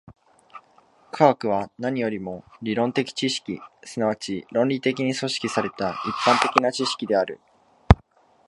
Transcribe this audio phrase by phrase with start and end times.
[1.11, 5.95] 科学は何よりも理論的知識、即ち論理的に組織された一
[6.27, 7.39] 般的な知識である。